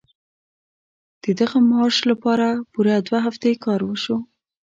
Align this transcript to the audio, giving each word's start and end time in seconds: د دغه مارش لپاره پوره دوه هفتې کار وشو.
د 1.23 1.25
دغه 1.39 1.57
مارش 1.71 1.97
لپاره 2.11 2.47
پوره 2.71 2.95
دوه 3.07 3.19
هفتې 3.25 3.51
کار 3.65 3.79
وشو. 3.85 4.17